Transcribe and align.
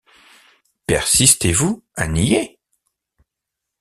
Persistez-vous 0.87 1.85
à 1.93 2.07
nier? 2.07 2.57